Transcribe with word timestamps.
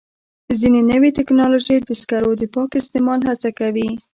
ځینې 0.59 0.79
نوې 0.91 1.09
ټکنالوژۍ 1.17 1.77
د 1.83 1.89
سکرو 2.01 2.31
د 2.37 2.43
پاک 2.53 2.69
استعمال 2.81 3.19
هڅه 3.29 3.49
کوي. 3.59 3.89